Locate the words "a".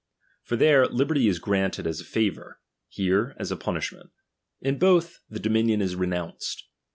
2.01-2.05, 3.51-3.55